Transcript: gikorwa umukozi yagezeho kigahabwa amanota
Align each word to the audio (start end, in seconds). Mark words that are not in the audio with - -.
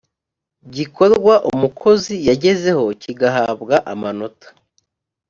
gikorwa 0.75 1.33
umukozi 1.51 2.13
yagezeho 2.27 2.85
kigahabwa 3.01 3.75
amanota 3.93 4.47